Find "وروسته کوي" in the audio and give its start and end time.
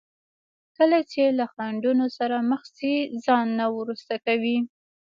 3.77-4.57